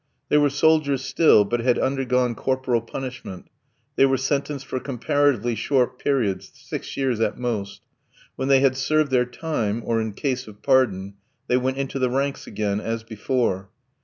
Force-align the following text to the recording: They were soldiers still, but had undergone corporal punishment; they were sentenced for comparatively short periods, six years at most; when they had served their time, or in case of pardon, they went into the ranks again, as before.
They 0.29 0.37
were 0.39 0.49
soldiers 0.49 1.03
still, 1.03 1.45
but 1.45 1.59
had 1.59 1.77
undergone 1.77 2.33
corporal 2.33 2.81
punishment; 2.81 3.51
they 3.97 4.05
were 4.07 4.17
sentenced 4.17 4.65
for 4.65 4.79
comparatively 4.79 5.53
short 5.53 5.99
periods, 5.99 6.49
six 6.55 6.97
years 6.97 7.19
at 7.21 7.37
most; 7.37 7.81
when 8.35 8.47
they 8.47 8.61
had 8.61 8.75
served 8.75 9.11
their 9.11 9.25
time, 9.25 9.83
or 9.85 10.01
in 10.01 10.13
case 10.13 10.47
of 10.47 10.63
pardon, 10.63 11.13
they 11.45 11.57
went 11.57 11.77
into 11.77 11.99
the 11.99 12.09
ranks 12.09 12.47
again, 12.47 12.79
as 12.79 13.03
before. 13.03 13.69